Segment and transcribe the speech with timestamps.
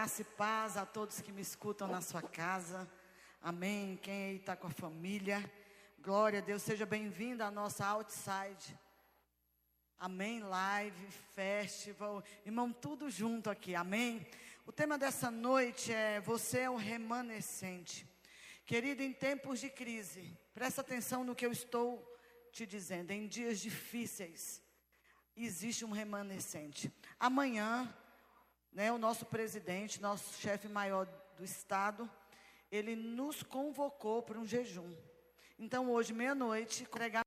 [0.00, 2.90] Graça e paz a todos que me escutam na sua casa.
[3.42, 3.98] Amém.
[4.00, 5.44] Quem aí está com a família.
[5.98, 6.62] Glória a Deus.
[6.62, 8.78] Seja bem-vindo à nossa Outside.
[9.98, 10.40] Amém.
[10.40, 12.24] Live, festival.
[12.46, 13.74] Irmão, tudo junto aqui.
[13.74, 14.26] Amém.
[14.64, 18.08] O tema dessa noite é Você é o remanescente.
[18.64, 22.02] Querido, em tempos de crise, presta atenção no que eu estou
[22.50, 23.10] te dizendo.
[23.10, 24.62] Em dias difíceis,
[25.36, 26.90] existe um remanescente.
[27.18, 27.94] Amanhã
[28.72, 32.08] né, o nosso presidente, nosso chefe maior do Estado,
[32.70, 34.94] ele nos convocou para um jejum.
[35.58, 37.24] Então, hoje, meia-noite, pregar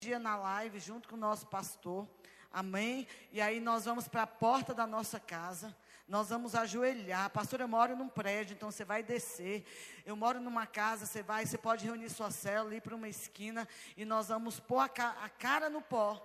[0.00, 2.08] dia na live, junto com o nosso pastor.
[2.50, 3.06] Amém?
[3.30, 5.76] E aí nós vamos para a porta da nossa casa.
[6.06, 7.28] Nós vamos ajoelhar.
[7.30, 9.66] Pastor, eu moro num prédio, então você vai descer.
[10.06, 13.68] Eu moro numa casa, você vai, você pode reunir sua célula, ir para uma esquina.
[13.96, 16.24] E nós vamos pôr a, ca a cara no pó.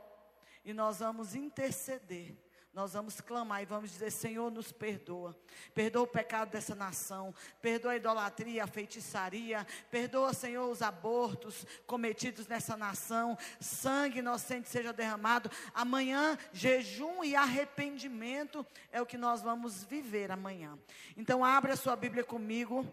[0.63, 2.33] E nós vamos interceder
[2.73, 5.35] nós vamos clamar e vamos dizer: Senhor, nos perdoa.
[5.75, 7.33] Perdoa o pecado dessa nação.
[7.61, 9.65] Perdoa a idolatria, a feitiçaria.
[9.91, 13.37] Perdoa, Senhor, os abortos cometidos nessa nação.
[13.59, 15.51] Sangue inocente seja derramado.
[15.71, 20.77] Amanhã, jejum e arrependimento é o que nós vamos viver amanhã.
[21.15, 22.83] Então, abra sua Bíblia comigo.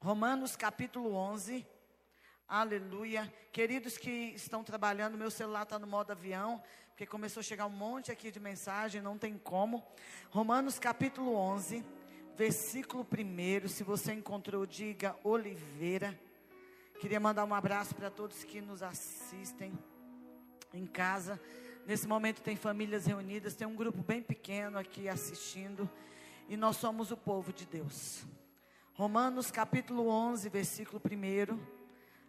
[0.00, 1.66] Romanos capítulo 11.
[2.54, 3.32] Aleluia.
[3.50, 7.70] Queridos que estão trabalhando, meu celular está no modo avião porque começou a chegar um
[7.70, 9.82] monte aqui de mensagem, não tem como.
[10.28, 11.82] Romanos capítulo 11,
[12.36, 13.06] versículo
[13.64, 13.68] 1.
[13.68, 16.20] Se você encontrou, diga Oliveira.
[17.00, 19.72] Queria mandar um abraço para todos que nos assistem
[20.74, 21.40] em casa.
[21.86, 25.88] Nesse momento tem famílias reunidas, tem um grupo bem pequeno aqui assistindo.
[26.50, 28.26] E nós somos o povo de Deus.
[28.92, 31.81] Romanos capítulo 11, versículo 1.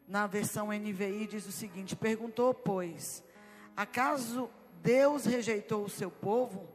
[0.08, 3.24] Na versão NVI diz o seguinte: Perguntou, pois
[3.76, 4.50] Acaso
[4.82, 6.68] Deus rejeitou o seu povo?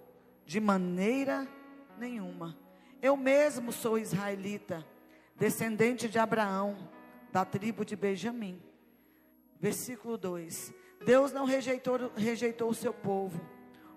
[0.44, 1.46] De maneira
[1.96, 2.56] nenhuma.
[3.00, 4.84] Eu mesmo sou israelita,
[5.36, 6.88] descendente de Abraão,
[7.30, 8.60] da tribo de Benjamim.
[9.60, 10.74] Versículo 2:
[11.04, 13.40] Deus não rejeitou, rejeitou o seu povo,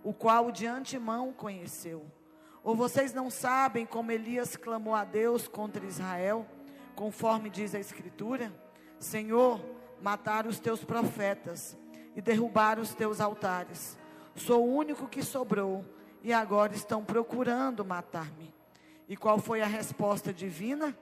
[0.04, 2.06] o qual de antemão conheceu.
[2.64, 6.46] Ou vocês não sabem como Elias clamou a Deus contra Israel,
[6.96, 8.54] conforme diz a Escritura?
[9.02, 9.60] Senhor,
[10.00, 11.76] mataram os teus profetas
[12.16, 13.98] e derrubaram os teus altares.
[14.36, 15.84] Sou o único que sobrou
[16.24, 18.54] e agora estão procurando matar-me.
[19.10, 20.96] E qual foi a resposta divina?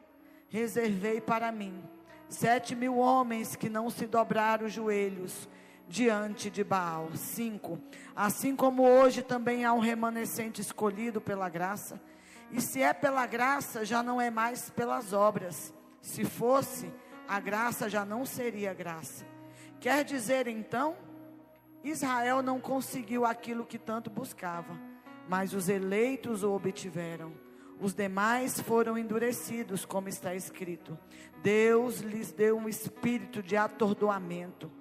[0.47, 1.83] Reservei para mim
[2.29, 5.49] sete mil homens que não se dobraram os joelhos
[5.87, 7.09] diante de Baal.
[7.15, 7.79] Cinco.
[8.15, 11.99] Assim como hoje também há um remanescente escolhido pela graça.
[12.51, 15.73] E se é pela graça, já não é mais pelas obras.
[16.01, 16.91] Se fosse,
[17.29, 19.23] a graça já não seria graça.
[19.79, 20.97] Quer dizer então,
[21.83, 24.75] Israel não conseguiu aquilo que tanto buscava,
[25.29, 27.31] mas os eleitos o obtiveram.
[27.79, 30.97] Os demais foram endurecidos, como está escrito.
[31.43, 34.71] Deus lhes deu um espírito de atordoamento,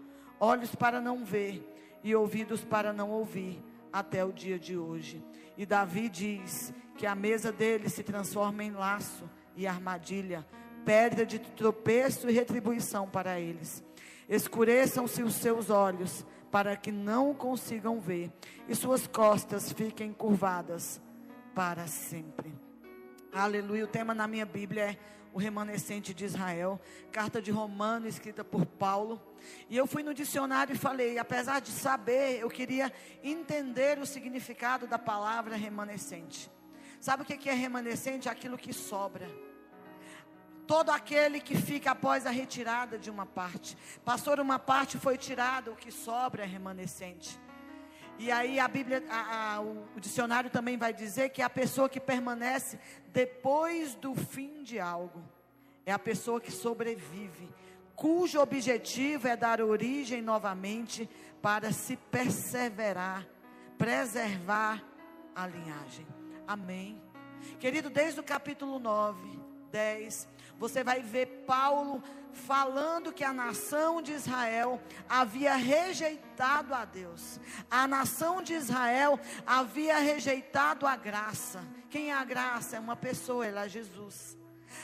[0.40, 1.62] olhos para não ver
[2.02, 5.22] e ouvidos para não ouvir, até o dia de hoje.
[5.54, 10.46] E Davi diz que a mesa dele se transforma em laço e armadilha,
[10.88, 13.84] perda de tropeço e retribuição para eles.
[14.26, 18.32] Escureçam-se os seus olhos, para que não consigam ver,
[18.66, 20.98] e suas costas fiquem curvadas
[21.54, 22.54] para sempre.
[23.30, 23.84] Aleluia.
[23.84, 24.98] O tema na minha Bíblia é
[25.30, 26.80] o remanescente de Israel,
[27.12, 29.20] carta de Romano escrita por Paulo.
[29.68, 32.90] E eu fui no dicionário e falei, apesar de saber, eu queria
[33.22, 36.50] entender o significado da palavra remanescente.
[36.98, 38.26] Sabe o que é remanescente?
[38.26, 39.28] Aquilo que sobra
[40.68, 43.74] todo aquele que fica após a retirada de uma parte.
[44.04, 47.40] Pastor, uma parte foi tirada, o que sobra é remanescente.
[48.18, 51.48] E aí a Bíblia, a, a, o, o dicionário também vai dizer que é a
[51.50, 55.24] pessoa que permanece depois do fim de algo.
[55.86, 57.48] É a pessoa que sobrevive,
[57.96, 61.08] cujo objetivo é dar origem novamente
[61.40, 63.26] para se perseverar,
[63.78, 64.84] preservar
[65.34, 66.06] a linhagem.
[66.46, 67.00] Amém.
[67.58, 69.40] Querido, desde o capítulo 9,
[69.70, 72.02] 10, você vai ver Paulo
[72.32, 77.40] falando que a nação de Israel havia rejeitado a Deus.
[77.70, 81.64] A nação de Israel havia rejeitado a graça.
[81.88, 82.76] Quem é a graça?
[82.76, 84.36] É uma pessoa, ela é Jesus.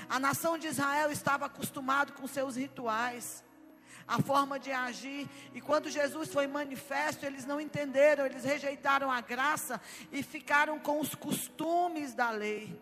[0.09, 3.45] A nação de Israel estava acostumado com seus rituais
[4.07, 5.29] a forma de agir.
[5.55, 9.81] E quando Jesus foi manifesto, eles não entenderam, eles rejeitaram a graça
[10.13, 12.79] e ficaram com os costumes da lei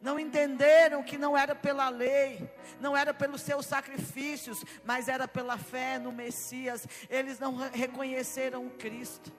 [0.00, 2.48] não entenderam que não era pela lei,
[2.80, 6.86] não era pelos seus sacrifícios, mas era pela fé no Messias.
[7.10, 9.32] Eles não reconheceram o Cristo.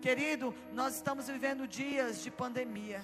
[0.00, 3.02] Querido, nós estamos vivendo dias de pandemia.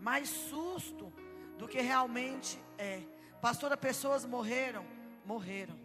[0.00, 1.12] Mais susto
[1.56, 3.00] do que realmente é.
[3.40, 4.84] Pastora, pessoas morreram,
[5.24, 5.78] morreram.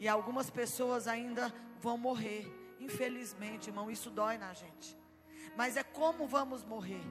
[0.00, 2.50] E algumas pessoas ainda vão morrer.
[2.80, 4.96] Infelizmente, irmão, isso dói na gente.
[5.54, 7.04] Mas é como vamos morrer.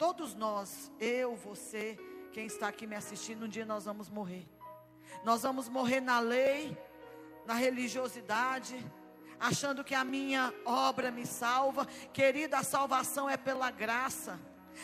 [0.00, 1.98] Todos nós, eu, você,
[2.32, 4.48] quem está aqui me assistindo, um dia nós vamos morrer.
[5.22, 6.74] Nós vamos morrer na lei,
[7.44, 8.82] na religiosidade,
[9.38, 11.84] achando que a minha obra me salva.
[12.14, 14.40] Querida, a salvação é pela graça.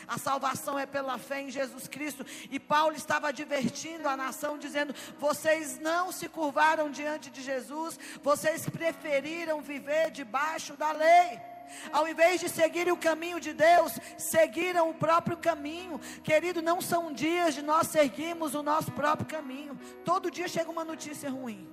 [0.06, 2.22] A salvação é pela fé em Jesus Cristo.
[2.50, 8.68] E Paulo estava advertindo a nação, dizendo: vocês não se curvaram diante de Jesus, vocês
[8.68, 11.55] preferiram viver debaixo da lei.
[11.92, 16.00] Ao invés de seguirem o caminho de Deus, seguiram o próprio caminho.
[16.22, 19.78] Querido, não são dias de nós seguirmos o nosso próprio caminho.
[20.04, 21.68] Todo dia chega uma notícia ruim.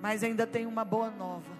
[0.00, 1.58] Mas ainda tem uma boa nova.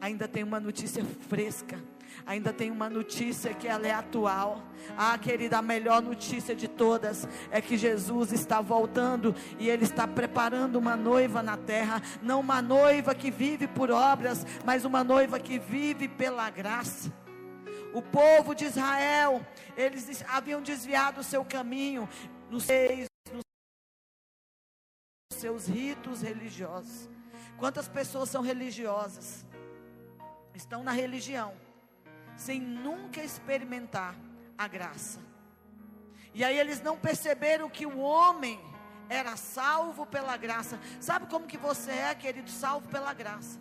[0.00, 1.82] Ainda tem uma notícia fresca.
[2.26, 4.62] Ainda tem uma notícia que ela é atual.
[4.96, 10.06] Ah, querida, a melhor notícia de todas é que Jesus está voltando e ele está
[10.06, 15.38] preparando uma noiva na terra, não uma noiva que vive por obras, mas uma noiva
[15.38, 17.12] que vive pela graça.
[17.92, 19.44] O povo de Israel,
[19.76, 22.08] eles haviam desviado o seu caminho
[22.48, 22.66] nos
[23.32, 23.44] nos
[25.34, 27.08] seus ritos religiosos.
[27.58, 29.44] Quantas pessoas são religiosas?
[30.54, 31.54] Estão na religião
[32.40, 34.14] sem nunca experimentar
[34.56, 35.20] a graça.
[36.32, 38.58] E aí eles não perceberam que o homem
[39.10, 40.80] era salvo pela graça.
[41.00, 43.60] Sabe como que você é, querido, salvo pela graça?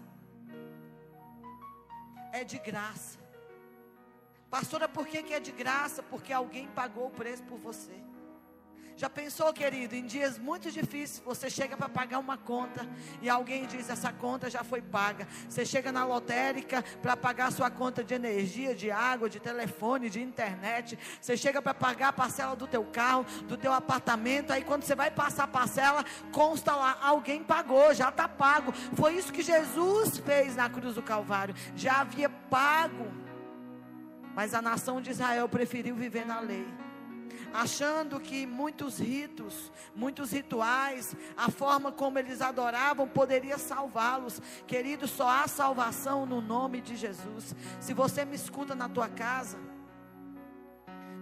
[2.32, 3.20] É de graça.
[4.50, 6.02] Pastora, por que, que é de graça?
[6.02, 8.02] Porque alguém pagou o preço por você.
[9.00, 12.86] Já pensou, querido, em dias muito difíceis, você chega para pagar uma conta
[13.22, 15.26] e alguém diz: essa conta já foi paga.
[15.48, 20.22] Você chega na lotérica para pagar sua conta de energia, de água, de telefone, de
[20.22, 21.00] internet.
[21.22, 24.52] Você chega para pagar a parcela do teu carro, do teu apartamento.
[24.52, 26.04] Aí quando você vai passar a parcela,
[26.34, 28.74] consta lá: alguém pagou, já está pago.
[28.96, 31.56] Foi isso que Jesus fez na cruz do Calvário.
[31.74, 33.08] Já havia pago.
[34.36, 36.68] Mas a nação de Israel preferiu viver na lei
[37.54, 44.42] achando que muitos ritos, muitos rituais, a forma como eles adoravam poderia salvá-los.
[44.68, 47.56] Querido, só há salvação no nome de Jesus.
[47.80, 49.58] Se você me escuta na tua casa,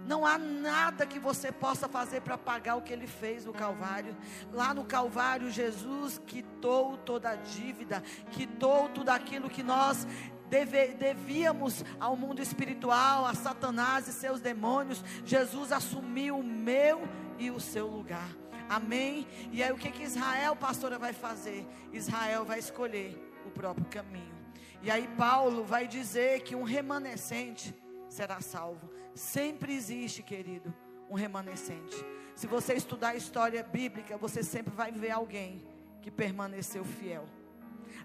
[0.08, 4.16] não há nada que você possa fazer para pagar o que ele fez no Calvário.
[4.50, 10.06] Lá no Calvário, Jesus quitou toda a dívida, quitou tudo aquilo que nós
[10.48, 17.02] deve, devíamos ao mundo espiritual, a Satanás e seus demônios, Jesus assumiu o meu
[17.38, 18.28] e o seu lugar.
[18.68, 19.26] Amém?
[19.50, 21.66] E aí o que, que Israel, pastora, vai fazer?
[21.92, 23.16] Israel vai escolher
[23.46, 24.36] o próprio caminho.
[24.82, 27.74] E aí Paulo vai dizer que um remanescente
[28.08, 28.90] será salvo.
[29.14, 30.72] Sempre existe, querido,
[31.08, 31.96] um remanescente.
[32.34, 35.66] Se você estudar a história bíblica, você sempre vai ver alguém
[36.02, 37.26] que permaneceu fiel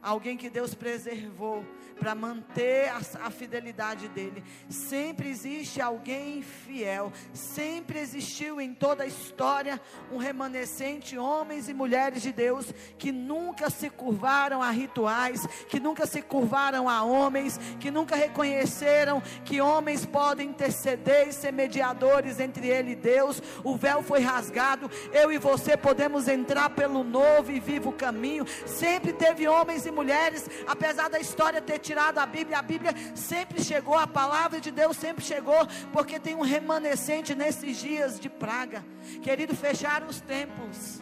[0.04, 1.66] alguém que Deus preservou
[1.98, 4.44] para manter a, a, fidelidade dele.
[4.68, 9.80] Sempre existe alguém fiel, sempre existiu em toda a história
[10.12, 16.06] um remanescente, homens e mulheres de Deus que nunca se curvaram a rituais, que nunca
[16.06, 22.68] se curvaram a homens, que nunca reconheceram que homens podem interceder e ser mediadores entre
[22.68, 23.42] ele e Deus.
[23.64, 28.46] O véu foi rasgado, eu e você podemos entrar pelo novo e vivo caminho.
[28.66, 33.64] Sempre teve homens e mulheres, apesar da história ter tirado a Bíblia, a Bíblia sempre
[33.64, 38.84] chegou, a palavra de Deus sempre chegou, porque tem um remanescente nesses dias de praga.
[39.22, 41.02] Querido, fecharam os templos,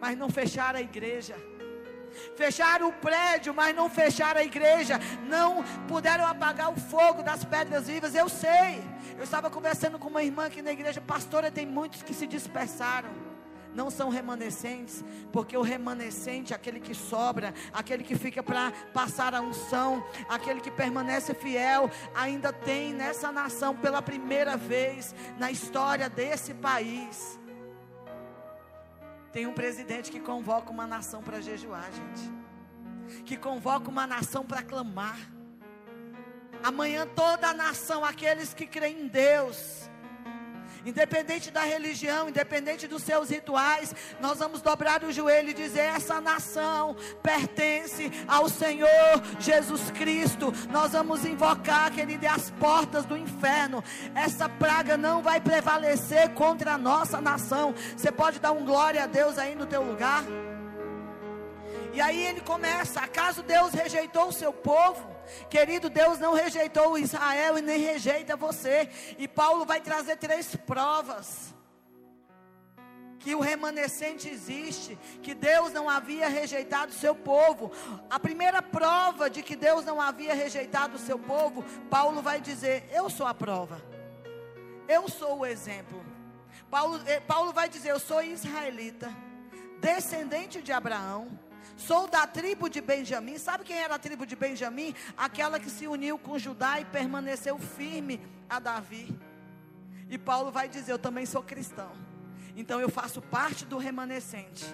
[0.00, 1.36] mas não fecharam a igreja.
[2.36, 5.00] Fecharam o prédio, mas não fecharam a igreja.
[5.26, 8.14] Não puderam apagar o fogo das pedras vivas.
[8.14, 8.82] Eu sei.
[9.16, 13.31] Eu estava conversando com uma irmã aqui na igreja, pastora, tem muitos que se dispersaram
[13.74, 19.40] não são remanescentes, porque o remanescente, aquele que sobra, aquele que fica para passar a
[19.40, 26.54] unção, aquele que permanece fiel, ainda tem nessa nação pela primeira vez na história desse
[26.54, 27.38] país.
[29.32, 33.24] Tem um presidente que convoca uma nação para jejuar, gente.
[33.24, 35.18] Que convoca uma nação para clamar.
[36.62, 39.90] Amanhã toda a nação, aqueles que creem em Deus,
[40.84, 46.20] independente da religião, independente dos seus rituais, nós vamos dobrar o joelho e dizer: essa
[46.20, 48.88] nação pertence ao Senhor
[49.38, 50.52] Jesus Cristo.
[50.70, 53.82] Nós vamos invocar que Ele dê as portas do inferno.
[54.14, 57.74] Essa praga não vai prevalecer contra a nossa nação.
[57.96, 60.24] Você pode dar um glória a Deus aí no teu lugar?
[61.92, 65.11] E aí ele começa: acaso Deus rejeitou o seu povo?
[65.48, 68.88] Querido, Deus não rejeitou Israel e nem rejeita você.
[69.18, 71.54] E Paulo vai trazer três provas
[73.22, 77.70] que o remanescente existe, que Deus não havia rejeitado o seu povo.
[78.10, 82.88] A primeira prova de que Deus não havia rejeitado o seu povo, Paulo vai dizer:
[82.92, 83.80] Eu sou a prova,
[84.88, 86.04] eu sou o exemplo.
[86.68, 89.14] Paulo, eh, Paulo vai dizer: Eu sou israelita,
[89.80, 91.38] descendente de Abraão.
[91.76, 93.38] Sou da tribo de Benjamim.
[93.38, 94.94] Sabe quem era a tribo de Benjamim?
[95.16, 99.18] Aquela que se uniu com Judá e permaneceu firme a Davi.
[100.08, 101.92] E Paulo vai dizer: Eu também sou cristão.
[102.56, 104.64] Então eu faço parte do remanescente.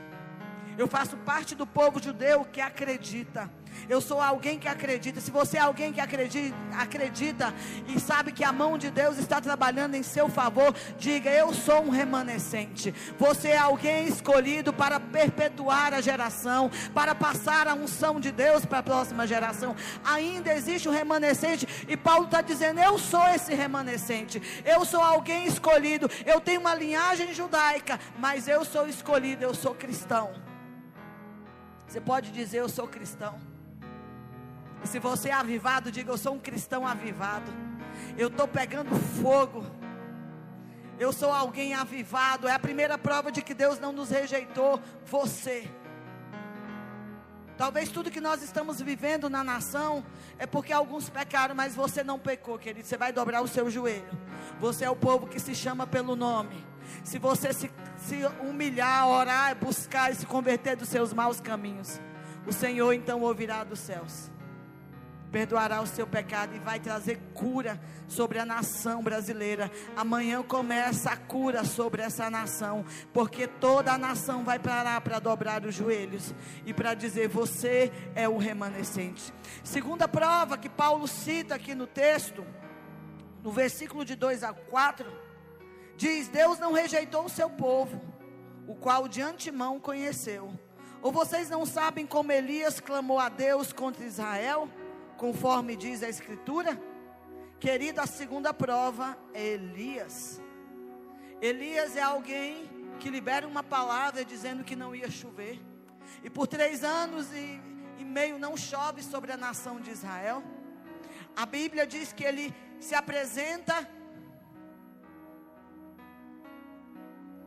[0.76, 3.50] Eu faço parte do povo judeu que acredita.
[3.88, 5.20] Eu sou alguém que acredita.
[5.20, 7.54] Se você é alguém que acredita, acredita
[7.86, 11.82] e sabe que a mão de Deus está trabalhando em seu favor, diga: Eu sou
[11.84, 12.94] um remanescente.
[13.18, 18.78] Você é alguém escolhido para perpetuar a geração, para passar a unção de Deus para
[18.78, 19.74] a próxima geração.
[20.04, 24.40] Ainda existe um remanescente, e Paulo está dizendo: Eu sou esse remanescente.
[24.64, 26.10] Eu sou alguém escolhido.
[26.26, 29.42] Eu tenho uma linhagem judaica, mas eu sou escolhido.
[29.42, 30.32] Eu sou cristão.
[31.86, 33.47] Você pode dizer: Eu sou cristão.
[34.82, 37.50] E se você é avivado, diga: Eu sou um cristão avivado.
[38.16, 39.64] Eu estou pegando fogo.
[40.98, 42.48] Eu sou alguém avivado.
[42.48, 44.80] É a primeira prova de que Deus não nos rejeitou.
[45.06, 45.68] Você.
[47.56, 50.04] Talvez tudo que nós estamos vivendo na nação
[50.38, 52.86] é porque alguns pecaram, mas você não pecou, querido.
[52.86, 54.08] Você vai dobrar o seu joelho.
[54.60, 56.64] Você é o povo que se chama pelo nome.
[57.02, 62.00] Se você se, se humilhar, orar, buscar e se converter dos seus maus caminhos,
[62.46, 64.30] o Senhor então ouvirá dos céus
[65.30, 69.70] perdoará o seu pecado e vai trazer cura sobre a nação brasileira.
[69.96, 75.64] Amanhã começa a cura sobre essa nação, porque toda a nação vai parar para dobrar
[75.64, 79.32] os joelhos e para dizer: Você é o remanescente.
[79.62, 82.44] Segunda prova que Paulo cita aqui no texto,
[83.42, 85.10] no versículo de 2 a 4,
[85.96, 88.00] diz: Deus não rejeitou o seu povo,
[88.66, 90.52] o qual de antemão conheceu.
[91.00, 94.68] Ou vocês não sabem como Elias clamou a Deus contra Israel?
[95.18, 96.80] Conforme diz a Escritura?
[97.60, 100.40] Querido, a segunda prova é Elias.
[101.42, 102.70] Elias é alguém
[103.00, 105.60] que libera uma palavra dizendo que não ia chover.
[106.22, 107.60] E por três anos e,
[107.98, 110.42] e meio não chove sobre a nação de Israel.
[111.36, 113.88] A Bíblia diz que ele se apresenta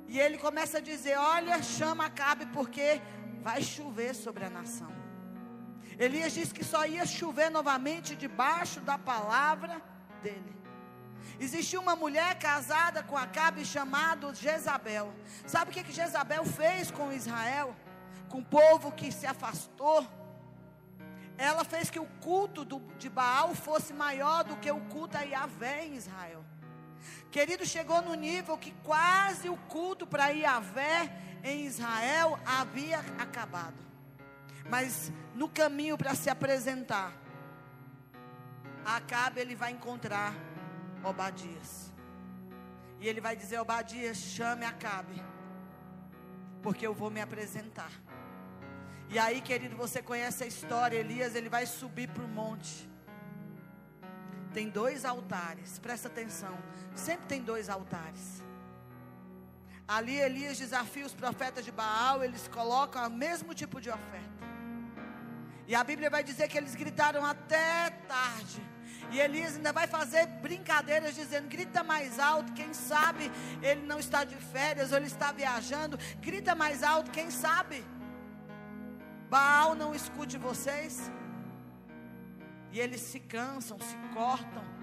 [0.07, 3.01] e ele começa a dizer: Olha, chama Acabe porque
[3.41, 5.00] vai chover sobre a nação.
[6.03, 9.79] Elias disse que só ia chover novamente debaixo da palavra
[10.23, 10.55] dele.
[11.39, 15.13] Existia uma mulher casada com Acabe chamado Jezabel.
[15.45, 17.75] Sabe o que, que Jezabel fez com Israel?
[18.29, 20.07] Com o povo que se afastou?
[21.37, 25.21] Ela fez que o culto do, de Baal fosse maior do que o culto a
[25.21, 26.43] Yahvé em Israel.
[27.29, 31.11] Querido, chegou no nível que quase o culto para Yahvé
[31.43, 33.90] em Israel havia acabado.
[34.69, 37.13] Mas no caminho para se apresentar,
[38.85, 40.33] Acabe ele vai encontrar
[41.03, 41.91] Obadias.
[42.99, 45.21] E ele vai dizer: Obadias, chame Acabe,
[46.61, 47.91] porque eu vou me apresentar.
[49.09, 50.97] E aí, querido, você conhece a história.
[50.97, 52.89] Elias, ele vai subir para o monte.
[54.53, 56.57] Tem dois altares, presta atenção.
[56.95, 58.43] Sempre tem dois altares.
[59.87, 64.30] Ali Elias desafia os profetas de Baal, eles colocam o mesmo tipo de oferta.
[65.71, 68.61] E a Bíblia vai dizer que eles gritaram até tarde.
[69.09, 74.25] E Elias ainda vai fazer brincadeiras dizendo: grita mais alto, quem sabe ele não está
[74.25, 75.97] de férias ou ele está viajando.
[76.19, 77.85] Grita mais alto, quem sabe.
[79.29, 81.09] Baal não escute vocês.
[82.73, 84.80] E eles se cansam, se cortam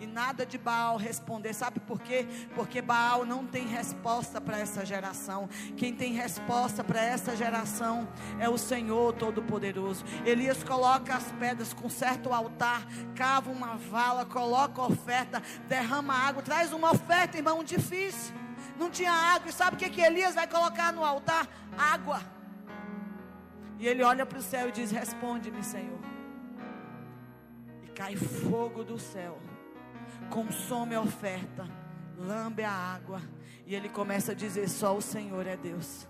[0.00, 1.52] e nada de Baal responder.
[1.54, 2.26] Sabe por quê?
[2.54, 5.48] Porque Baal não tem resposta para essa geração.
[5.76, 10.04] Quem tem resposta para essa geração é o Senhor Todo-Poderoso.
[10.24, 16.72] Elias coloca as pedras com certo altar, cava uma vala, coloca oferta, derrama água, traz
[16.72, 18.34] uma oferta, irmão, difícil.
[18.78, 21.48] Não tinha água, e sabe o que, que Elias vai colocar no altar?
[21.76, 22.20] Água.
[23.78, 25.98] E ele olha para o céu e diz: Responde-me, Senhor.
[27.84, 29.38] E cai fogo do céu
[30.30, 31.66] consome a oferta,
[32.18, 33.20] lambe a água.
[33.66, 36.06] E ele começa a dizer: Só o Senhor é Deus.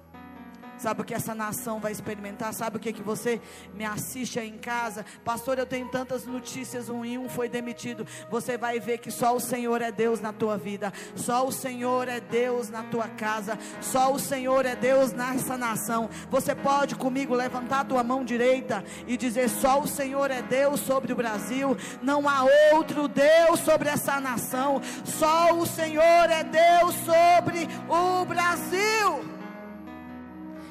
[0.79, 2.55] Sabe o que essa nação vai experimentar?
[2.55, 3.41] Sabe o que, que você
[3.75, 5.05] me assiste aí em casa?
[5.25, 8.07] Pastor, eu tenho tantas notícias ruins, um foi demitido.
[8.31, 12.09] Você vai ver que só o Senhor é Deus na tua vida, só o Senhor
[12.09, 16.09] é Deus na tua casa, só o Senhor é Deus nessa nação.
[16.31, 20.81] Você pode comigo levantar a tua mão direita e dizer: só o Senhor é Deus
[20.81, 22.45] sobre o Brasil, não há
[22.75, 29.38] outro Deus sobre essa nação, só o Senhor é Deus sobre o Brasil.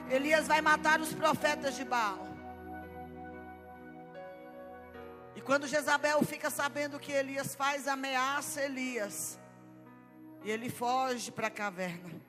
[0.10, 2.26] Elias vai matar os profetas de Baal.
[5.36, 9.38] E quando Jezabel fica sabendo que Elias faz, ameaça Elias.
[10.44, 12.22] E ele foge para a caverna.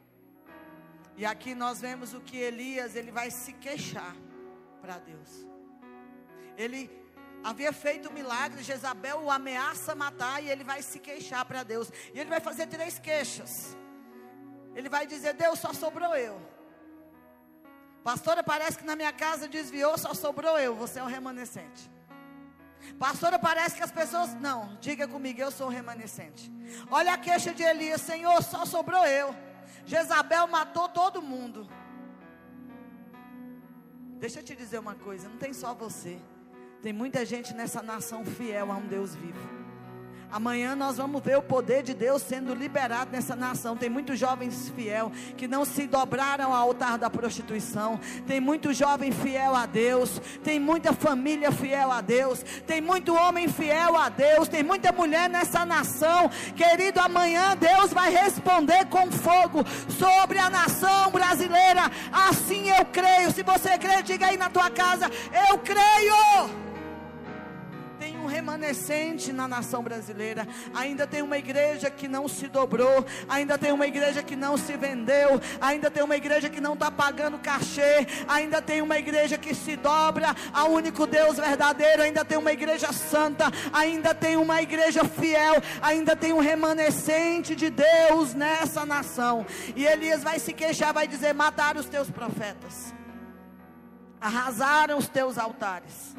[1.16, 4.14] E aqui nós vemos o que Elias, ele vai se queixar
[4.80, 5.46] para Deus.
[6.56, 6.90] Ele
[7.42, 11.90] havia feito um milagre, Jezabel o ameaça matar e ele vai se queixar para Deus.
[12.12, 13.76] E ele vai fazer três queixas.
[14.74, 16.57] Ele vai dizer: Deus, só sobrou eu.
[18.08, 20.74] Pastora, parece que na minha casa desviou, só sobrou eu.
[20.74, 21.90] Você é o remanescente.
[22.98, 24.34] Pastora, parece que as pessoas.
[24.34, 26.50] Não, diga comigo, eu sou o remanescente.
[26.90, 29.36] Olha a queixa de Elias: Senhor, só sobrou eu.
[29.84, 31.68] Jezabel matou todo mundo.
[34.18, 36.18] Deixa eu te dizer uma coisa: não tem só você.
[36.80, 39.57] Tem muita gente nessa nação fiel a um Deus vivo.
[40.30, 43.76] Amanhã nós vamos ver o poder de Deus sendo liberado nessa nação.
[43.76, 47.98] Tem muitos jovens fiel que não se dobraram ao altar da prostituição.
[48.26, 50.20] Tem muito jovem fiel a Deus.
[50.44, 52.44] Tem muita família fiel a Deus.
[52.66, 54.48] Tem muito homem fiel a Deus.
[54.48, 56.30] Tem muita mulher nessa nação.
[56.54, 61.90] Querido, amanhã Deus vai responder com fogo sobre a nação brasileira.
[62.12, 63.32] Assim eu creio.
[63.32, 65.10] Se você crê, diga aí na tua casa:
[65.48, 66.67] Eu creio
[68.38, 73.86] remanescente na nação brasileira, ainda tem uma igreja que não se dobrou, ainda tem uma
[73.86, 78.62] igreja que não se vendeu, ainda tem uma igreja que não está pagando cachê, ainda
[78.62, 83.46] tem uma igreja que se dobra ao único Deus verdadeiro, ainda tem uma igreja santa,
[83.72, 89.44] ainda tem uma igreja fiel, ainda tem um remanescente de Deus nessa nação.
[89.74, 92.94] E Elias vai se queixar, vai dizer: mataram os teus profetas,
[94.20, 96.16] arrasaram os teus altares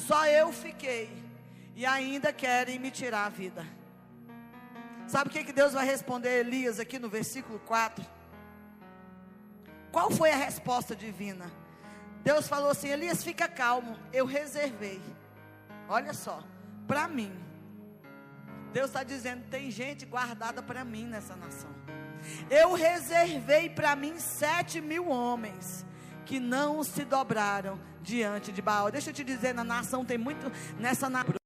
[0.00, 1.19] só eu fiquei.
[1.74, 3.66] E ainda querem me tirar a vida.
[5.06, 8.04] Sabe o que, que Deus vai responder a Elias aqui no versículo 4?
[9.90, 11.50] Qual foi a resposta divina?
[12.22, 15.00] Deus falou assim: Elias, fica calmo, eu reservei.
[15.88, 16.44] Olha só,
[16.86, 17.32] para mim.
[18.72, 21.70] Deus está dizendo: tem gente guardada para mim nessa nação.
[22.48, 25.84] Eu reservei para mim sete mil homens
[26.24, 28.90] que não se dobraram diante de Baal.
[28.90, 31.39] Deixa eu te dizer, na nação tem muito nessa nação.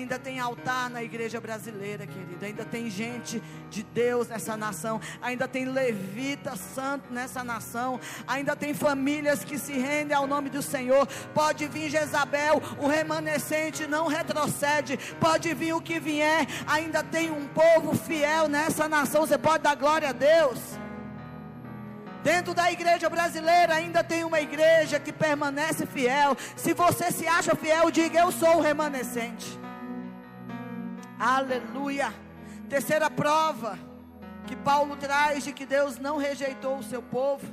[0.00, 2.42] Ainda tem altar na igreja brasileira, querido.
[2.42, 4.98] Ainda tem gente de Deus nessa nação.
[5.20, 8.00] Ainda tem levita santo nessa nação.
[8.26, 11.06] Ainda tem famílias que se rendem ao nome do Senhor.
[11.34, 14.98] Pode vir Jezabel, o remanescente não retrocede.
[15.20, 16.46] Pode vir o que vier.
[16.66, 19.26] Ainda tem um povo fiel nessa nação.
[19.26, 20.58] Você pode dar glória a Deus.
[22.22, 26.34] Dentro da igreja brasileira ainda tem uma igreja que permanece fiel.
[26.56, 29.60] Se você se acha fiel, diga: Eu sou o remanescente.
[31.20, 32.14] Aleluia.
[32.66, 33.78] Terceira prova
[34.46, 37.46] que Paulo traz de que Deus não rejeitou o seu povo.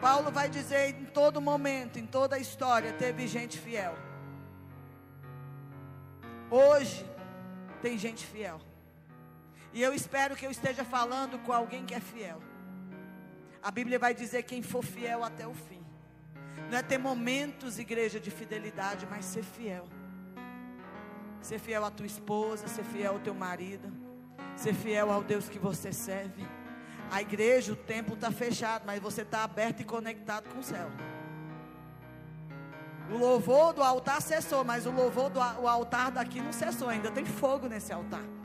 [0.00, 3.94] Paulo vai dizer em todo momento, em toda a história, teve gente fiel.
[6.50, 7.04] Hoje
[7.82, 8.58] tem gente fiel.
[9.74, 12.40] E eu espero que eu esteja falando com alguém que é fiel.
[13.62, 15.84] A Bíblia vai dizer quem for fiel até o fim.
[16.70, 19.86] Não é ter momentos, igreja, de fidelidade, mas ser fiel.
[21.40, 23.92] Ser fiel à tua esposa, ser fiel ao teu marido,
[24.56, 26.46] ser fiel ao Deus que você serve.
[27.10, 30.90] A igreja, o templo está fechado, mas você está aberto e conectado com o céu.
[33.10, 37.10] O louvor do altar cessou, mas o louvor do o altar daqui não cessou, ainda
[37.10, 38.37] tem fogo nesse altar.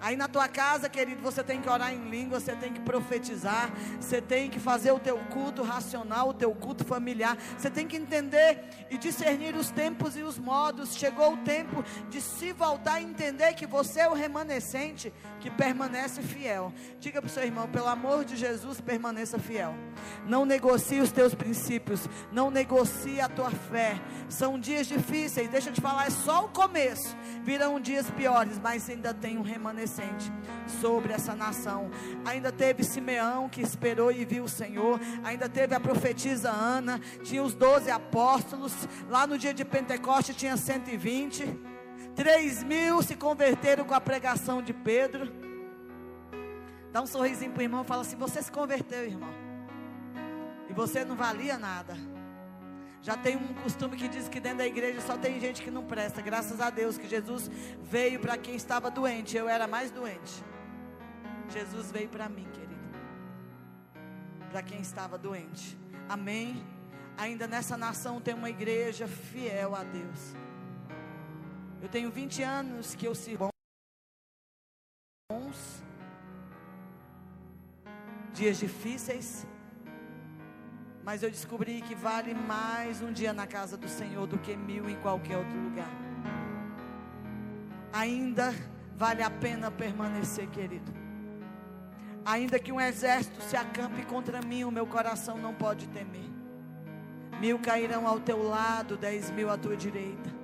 [0.00, 3.70] Aí na tua casa, querido, você tem que orar em língua, você tem que profetizar,
[4.00, 7.36] você tem que fazer o teu culto racional, o teu culto familiar.
[7.56, 10.94] Você tem que entender e discernir os tempos e os modos.
[10.94, 16.22] Chegou o tempo de se voltar e entender que você é o remanescente que permanece
[16.22, 16.72] fiel.
[17.00, 19.74] Diga para o seu irmão, pelo amor de Jesus, permaneça fiel.
[20.26, 24.00] Não negocie os teus princípios, não negocie a tua fé.
[24.28, 27.16] São dias difíceis, deixa eu te falar, é só o começo.
[27.42, 29.42] Virão dias piores, mas ainda tem um
[30.80, 31.90] sobre essa nação.
[32.24, 35.00] Ainda teve Simeão que esperou e viu o Senhor.
[35.24, 37.00] Ainda teve a profetisa Ana.
[37.22, 38.72] Tinha os doze apóstolos.
[39.08, 41.44] Lá no dia de Pentecoste tinha 120.
[42.14, 45.30] 3 mil se converteram com a pregação de Pedro.
[46.92, 49.30] Dá um sorrisinho para o irmão e fala assim: Você se converteu, irmão.
[50.68, 51.96] E você não valia nada.
[53.02, 55.84] Já tem um costume que diz que dentro da igreja só tem gente que não
[55.84, 56.20] presta.
[56.20, 57.50] Graças a Deus que Jesus
[57.82, 59.36] veio para quem estava doente.
[59.36, 60.42] Eu era mais doente.
[61.48, 62.74] Jesus veio para mim, querido.
[64.50, 65.78] Para quem estava doente.
[66.08, 66.62] Amém.
[67.16, 70.34] Ainda nessa nação tem uma igreja fiel a Deus.
[71.80, 73.48] Eu tenho 20 anos que eu sirvo
[75.30, 75.82] bons,
[78.32, 79.46] dias difíceis,
[81.08, 84.90] mas eu descobri que vale mais um dia na casa do Senhor do que mil
[84.90, 85.88] em qualquer outro lugar.
[87.90, 88.54] Ainda
[88.94, 90.92] vale a pena permanecer, querido.
[92.26, 96.30] Ainda que um exército se acampe contra mim, o meu coração não pode temer.
[97.40, 100.37] Mil cairão ao teu lado, dez mil à tua direita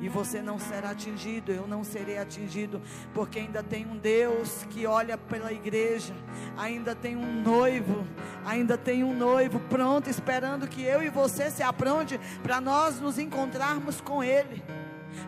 [0.00, 2.80] e você não será atingido, eu não serei atingido,
[3.12, 6.14] porque ainda tem um Deus que olha pela igreja,
[6.56, 8.06] ainda tem um noivo,
[8.44, 13.18] ainda tem um noivo pronto, esperando que eu e você se apronte para nós nos
[13.18, 14.62] encontrarmos com Ele.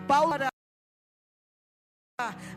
[0.07, 0.50] Paulo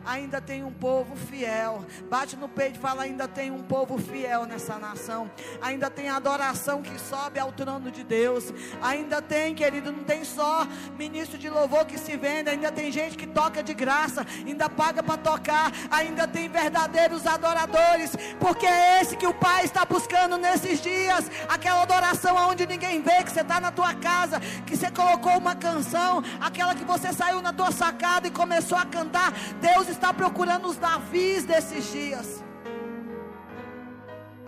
[0.04, 1.84] ainda tem um povo fiel.
[2.10, 5.30] Bate no peito e fala: ainda tem um povo fiel nessa nação.
[5.60, 8.52] Ainda tem adoração que sobe ao trono de Deus.
[8.82, 10.66] Ainda tem, querido, não tem só
[10.98, 12.50] ministro de louvor que se vende.
[12.50, 15.72] Ainda tem gente que toca de graça, ainda paga para tocar.
[15.90, 21.30] Ainda tem verdadeiros adoradores, porque é esse que o Pai está buscando nesses dias.
[21.48, 25.54] Aquela adoração onde ninguém vê que você está na tua casa, que você colocou uma
[25.54, 29.32] canção, aquela que você saiu na tua sacada e começou a cantar.
[29.60, 32.44] Deus está procurando os Davis desses dias.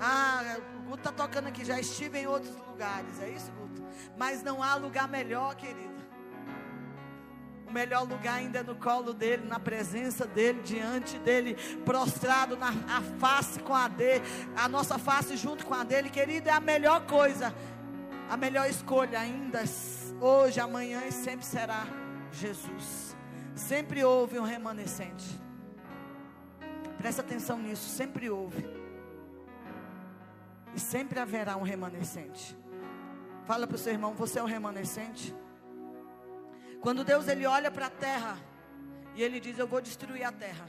[0.01, 1.65] Ah, o Guto está tocando aqui.
[1.65, 3.21] Já estive em outros lugares.
[3.21, 3.83] É isso, Guto?
[4.17, 5.97] Mas não há lugar melhor, querido.
[7.67, 12.69] O melhor lugar ainda é no colo dele, na presença dele, diante dele, prostrado na
[12.69, 14.25] a face com a dele,
[14.57, 17.53] a nossa face junto com a dele, querido, é a melhor coisa,
[18.31, 19.65] a melhor escolha ainda,
[20.21, 21.85] hoje, amanhã e sempre será
[22.31, 23.06] Jesus.
[23.57, 25.25] Sempre houve um remanescente.
[26.99, 28.69] Presta atenção nisso, sempre houve.
[30.75, 32.55] E sempre haverá um remanescente.
[33.47, 35.35] Fala para o seu irmão, você é o remanescente.
[36.83, 38.39] Quando Deus ele olha para a terra
[39.15, 40.67] e ele diz: Eu vou destruir a terra.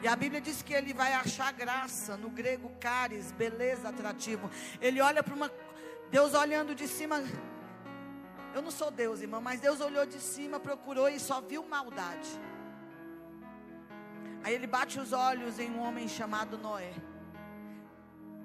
[0.00, 4.48] E a Bíblia diz que ele vai achar graça, no grego caris, beleza, atrativo.
[4.80, 5.50] Ele olha para uma.
[6.08, 7.20] Deus olhando de cima,
[8.54, 12.28] eu não sou Deus, irmã, mas Deus olhou de cima, procurou e só viu maldade.
[14.44, 16.92] Aí ele bate os olhos em um homem chamado Noé.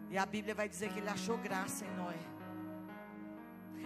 [0.09, 2.19] E a Bíblia vai dizer que ele achou graça em Noé.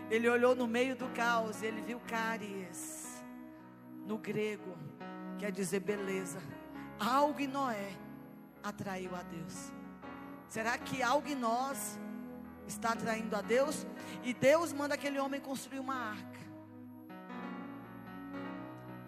[0.10, 3.24] Ele olhou no meio do caos e ele viu caries.
[4.06, 4.78] No grego,
[5.40, 6.42] quer dizer beleza.
[7.00, 7.98] Algo em Noé
[8.62, 9.72] atraiu a Deus.
[10.50, 11.98] Será que algo em nós
[12.67, 13.86] está atraindo a Deus.
[14.24, 16.39] E Deus manda aquele homem construir uma arca.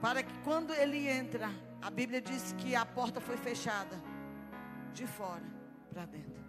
[0.02, 1.50] Para que quando ele entra,
[1.82, 4.02] a Bíblia diz que a porta foi fechada
[4.94, 5.44] de fora
[5.92, 6.44] para dentro.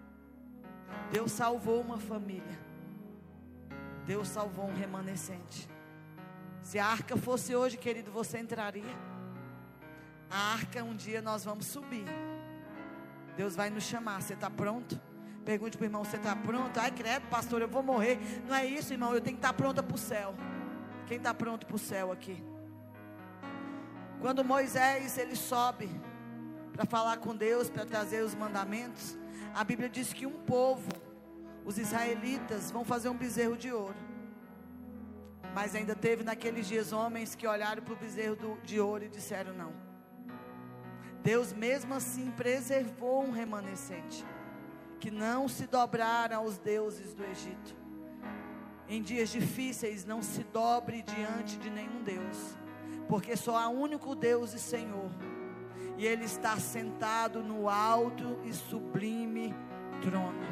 [1.10, 2.58] Deus salvou uma família.
[4.06, 5.68] Deus salvou um remanescente.
[6.62, 8.96] Se a arca fosse hoje, querido, você entraria.
[10.30, 12.06] A arca um dia nós vamos subir.
[13.36, 14.20] Deus vai nos chamar.
[14.22, 15.00] Você está pronto?
[15.44, 16.78] Pergunte para o irmão: você está pronto?
[16.78, 18.18] Ai, credo, pastor, eu vou morrer.
[18.48, 19.14] Não é isso, irmão.
[19.14, 20.34] Eu tenho que estar tá pronta para o céu.
[21.06, 22.42] Quem está pronto para o céu aqui?
[24.20, 25.90] Quando Moisés ele sobe
[26.72, 29.18] para falar com Deus, para trazer os mandamentos,
[29.54, 30.88] a Bíblia diz que um povo,
[31.64, 33.96] os israelitas, vão fazer um bezerro de ouro.
[35.54, 39.08] Mas ainda teve naqueles dias homens que olharam para o bezerro do, de ouro e
[39.08, 39.72] disseram não.
[41.22, 44.24] Deus mesmo assim preservou um remanescente
[45.04, 47.76] que não se dobraram aos deuses do Egito.
[48.88, 52.56] Em dias difíceis, não se dobre diante de nenhum Deus,
[53.06, 55.10] porque só há único Deus e Senhor,
[55.98, 59.54] e Ele está sentado no alto e sublime
[60.00, 60.46] trono.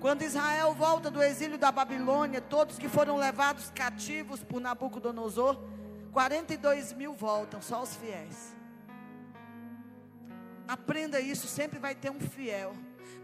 [0.00, 5.56] Quando Israel volta do exílio da Babilônia, todos que foram levados cativos por Nabucodonosor,
[6.10, 8.52] 42 mil voltam, só os fiéis.
[10.66, 12.74] Aprenda isso, sempre vai ter um fiel.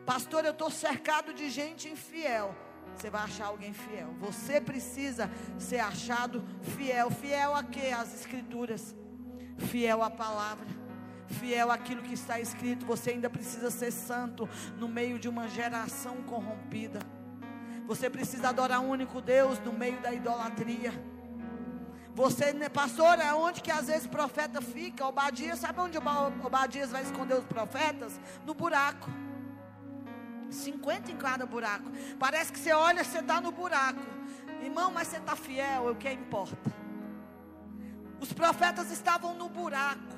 [0.06, 2.54] Pastor, eu estou cercado de gente infiel.
[2.94, 4.14] Você vai achar alguém fiel.
[4.20, 6.44] Você precisa ser achado
[6.76, 7.10] fiel.
[7.10, 7.92] Fiel a quê?
[7.94, 8.94] As escrituras.
[9.58, 10.66] Fiel à palavra.
[11.26, 12.86] Fiel àquilo que está escrito.
[12.86, 17.00] Você ainda precisa ser santo no meio de uma geração corrompida.
[17.84, 20.92] Você precisa adorar o único Deus no meio da idolatria.
[22.14, 25.04] Você, né, pastor, é onde que às vezes o profeta fica?
[25.04, 28.18] Obadias, sabe onde Obadias vai esconder os profetas?
[28.46, 29.10] No buraco.
[30.50, 31.90] 50 em cada buraco.
[32.18, 34.00] Parece que você olha, você está no buraco.
[34.62, 36.72] Irmão, mas você está fiel, é o que importa.
[38.20, 40.16] Os profetas estavam no buraco.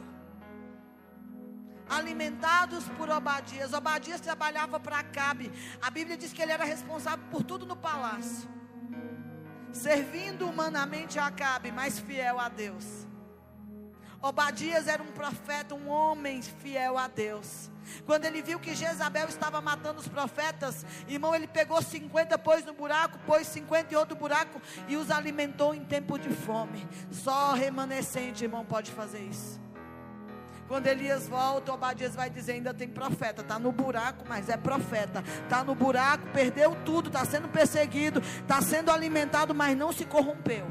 [1.88, 3.72] Alimentados por Obadias.
[3.72, 5.50] Obadias trabalhava para Acabe.
[5.80, 8.58] A Bíblia diz que ele era responsável por tudo no palácio
[9.72, 13.07] servindo humanamente a Acabe, mas fiel a Deus.
[14.20, 17.70] Obadias era um profeta, um homem fiel a Deus.
[18.04, 22.74] Quando ele viu que Jezabel estava matando os profetas, irmão, ele pegou 50, pôs no
[22.74, 26.86] buraco, pôs 50 em outro buraco e os alimentou em tempo de fome.
[27.10, 29.60] Só remanescente, irmão, pode fazer isso.
[30.66, 35.24] Quando Elias volta, Obadias vai dizer: ainda tem profeta, está no buraco, mas é profeta.
[35.44, 40.66] Está no buraco, perdeu tudo, está sendo perseguido, está sendo alimentado, mas não se corrompeu.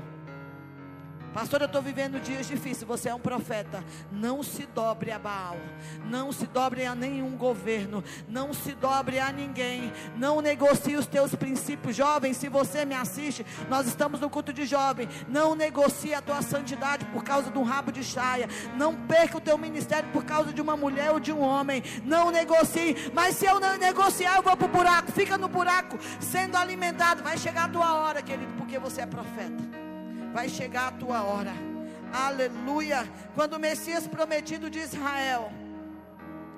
[1.34, 2.84] Pastor, eu estou vivendo dias difíceis.
[2.84, 3.84] Você é um profeta.
[4.12, 5.58] Não se dobre a Baal.
[6.10, 8.04] Não se dobre a nenhum governo.
[8.28, 9.92] Não se dobre a ninguém.
[10.16, 11.96] Não negocie os teus princípios.
[11.96, 15.08] Jovem, se você me assiste, nós estamos no culto de jovem.
[15.28, 18.50] Não negocie a tua santidade por causa de um rabo de chaia.
[18.76, 21.84] Não perca o teu ministério por causa de uma mulher ou de um homem.
[22.04, 23.12] Não negocie.
[23.13, 25.12] Mas se eu não negociar, eu vou para o buraco.
[25.12, 27.24] Fica no buraco, sendo alimentado.
[27.24, 29.77] Vai chegar a tua hora, querido, porque você é profeta
[30.38, 31.52] vai chegar a tua hora.
[32.13, 33.10] Aleluia.
[33.34, 35.52] Quando o Messias prometido de Israel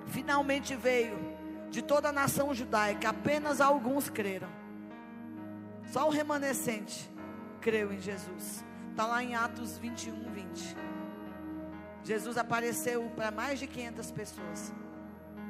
[0.08, 1.18] finalmente veio
[1.70, 4.50] de toda a nação judaica, apenas alguns creram.
[5.94, 7.10] Só o remanescente
[7.62, 8.66] creu em Jesus.
[8.92, 10.76] Está lá em Atos 21, 20.
[12.04, 14.74] Jesus apareceu para mais de 500 pessoas.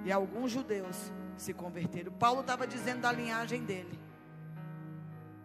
[0.06, 2.12] E alguns judeus se converteram.
[2.12, 3.99] Paulo estava dizendo da linhagem dele.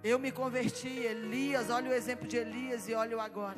[0.05, 3.57] Eu me converti, Elias, olha o exemplo de Elias e olha o agora.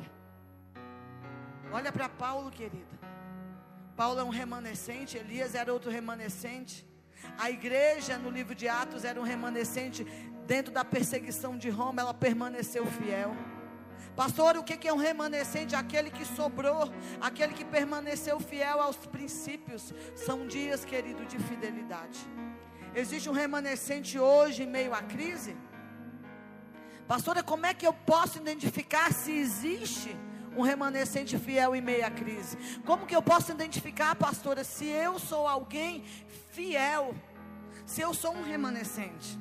[1.73, 2.97] Olha para Paulo, querida.
[3.97, 6.87] Paulo é um remanescente, Elias era outro remanescente.
[7.37, 10.05] A igreja no livro de Atos era um remanescente
[10.45, 13.35] dentro da perseguição de Roma, ela permaneceu fiel.
[14.15, 15.75] Pastor, o que é um remanescente?
[15.75, 19.93] Aquele que sobrou, aquele que permaneceu fiel aos princípios.
[20.15, 22.19] São dias, querido, de fidelidade.
[22.95, 25.57] Existe um remanescente hoje em meio à crise?
[27.07, 30.13] Pastora, como é que eu posso identificar se existe
[30.57, 32.57] um remanescente fiel em meio à crise?
[32.85, 36.03] Como que eu posso identificar, pastora, se eu sou alguém
[36.51, 37.15] fiel?
[37.85, 39.39] Se eu sou um remanescente?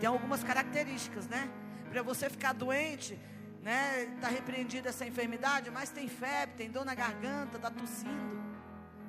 [0.00, 1.48] Tem algumas características, né?
[1.90, 3.16] Para você ficar doente,
[3.62, 4.14] né?
[4.16, 8.42] Está repreendida essa enfermidade, mas tem febre, tem dor na garganta, está tossindo.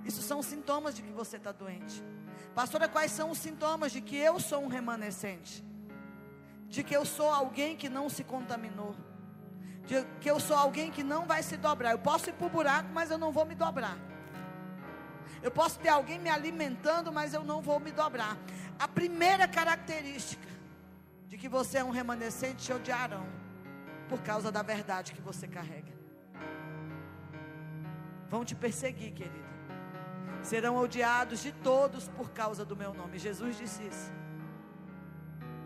[0.06, 2.04] Isso são sintomas de que você está doente.
[2.54, 5.64] Pastora, quais são os sintomas de que eu sou um remanescente?
[6.70, 8.96] De que eu sou alguém que não se contaminou,
[9.86, 11.92] de que eu sou alguém que não vai se dobrar.
[11.92, 13.98] Eu posso ir para o buraco, mas eu não vou me dobrar.
[15.42, 18.38] Eu posso ter alguém me alimentando, mas eu não vou me dobrar.
[18.78, 20.48] A primeira característica
[21.28, 23.26] de que você é um remanescente te odiarão
[24.08, 25.94] por causa da verdade que você carrega.
[28.30, 29.50] Vão te perseguir, querido.
[30.44, 33.18] Serão odiados de todos por causa do meu nome.
[33.18, 34.12] Jesus disse isso.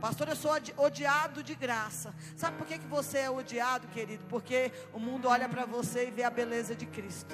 [0.03, 2.13] Pastor, eu sou odiado de graça.
[2.35, 4.25] Sabe por que, que você é odiado, querido?
[4.27, 7.33] Porque o mundo olha para você e vê a beleza de Cristo.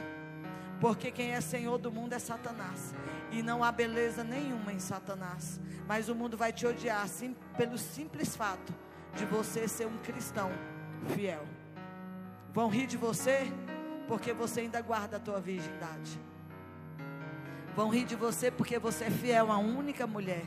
[0.80, 2.94] Porque quem é Senhor do mundo é Satanás.
[3.32, 5.60] E não há beleza nenhuma em Satanás.
[5.88, 8.72] Mas o mundo vai te odiar sim, pelo simples fato
[9.16, 10.52] de você ser um cristão
[11.16, 11.48] fiel.
[12.54, 13.52] Vão rir de você
[14.08, 16.22] porque você ainda guarda a tua virgindade.
[17.76, 20.46] Vão rir de você porque você é fiel a única mulher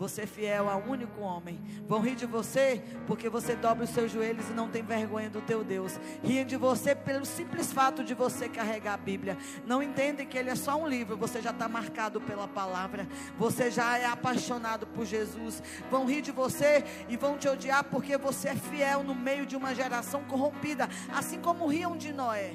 [0.00, 1.60] você é fiel a um único homem.
[1.86, 5.42] Vão rir de você porque você dobra os seus joelhos e não tem vergonha do
[5.42, 6.00] teu Deus.
[6.24, 9.36] Riem de você pelo simples fato de você carregar a Bíblia.
[9.66, 13.06] Não entendem que ele é só um livro, você já está marcado pela palavra.
[13.36, 15.62] Você já é apaixonado por Jesus.
[15.90, 19.54] Vão rir de você e vão te odiar porque você é fiel no meio de
[19.54, 22.54] uma geração corrompida, assim como riam de Noé.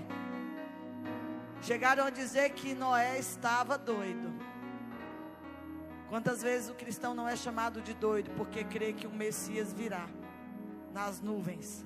[1.61, 4.34] Chegaram a dizer que Noé estava doido.
[6.09, 10.07] Quantas vezes o cristão não é chamado de doido porque crê que o Messias virá
[10.93, 11.85] nas nuvens?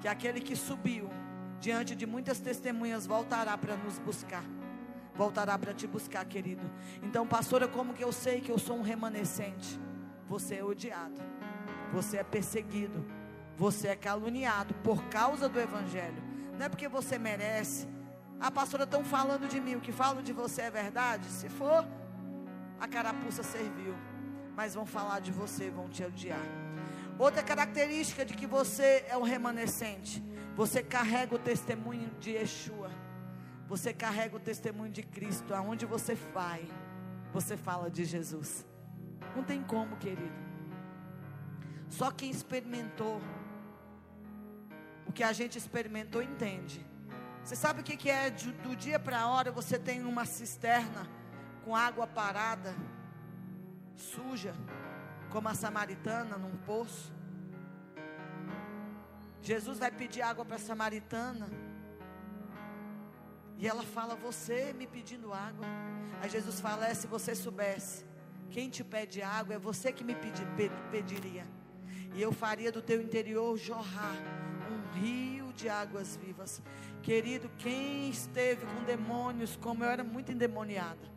[0.00, 1.10] Que aquele que subiu
[1.60, 4.44] diante de muitas testemunhas voltará para nos buscar.
[5.14, 6.70] Voltará para te buscar, querido.
[7.02, 9.80] Então, pastora, como que eu sei que eu sou um remanescente?
[10.28, 11.20] Você é odiado.
[11.92, 13.04] Você é perseguido.
[13.56, 16.22] Você é caluniado por causa do evangelho.
[16.58, 17.88] Não é porque você merece.
[18.38, 21.24] A ah, pastora estão falando de mim, o que falam de você é verdade?
[21.26, 21.86] Se for,
[22.80, 23.94] a carapuça serviu.
[24.54, 26.40] Mas vão falar de você, vão te odiar.
[27.18, 30.22] Outra característica de que você é um remanescente.
[30.54, 32.90] Você carrega o testemunho de Yeshua.
[33.68, 35.54] Você carrega o testemunho de Cristo.
[35.54, 36.66] Aonde você vai,
[37.32, 38.66] você fala de Jesus.
[39.34, 40.46] Não tem como, querido.
[41.88, 43.20] Só quem experimentou
[45.06, 46.84] o que a gente experimentou entende.
[47.42, 51.08] Você sabe o que é do dia para a hora você tem uma cisterna
[51.66, 52.76] com água parada,
[53.96, 54.54] suja,
[55.30, 57.12] como a samaritana num poço.
[59.42, 61.50] Jesus vai pedir água para a samaritana.
[63.58, 65.66] E ela fala: Você me pedindo água.
[66.22, 68.04] Aí Jesus fala: É, se você soubesse,
[68.48, 70.46] quem te pede água é você que me pedi,
[70.92, 71.48] pediria.
[72.14, 74.14] E eu faria do teu interior jorrar
[74.70, 76.62] um rio de águas vivas.
[77.02, 81.15] Querido, quem esteve com demônios, como eu era muito endemoniada,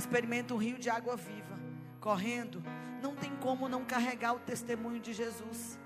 [0.00, 1.56] experimenta um rio de água viva,
[2.00, 2.62] correndo,
[3.02, 5.78] não tem como não carregar o testemunho de Jesus.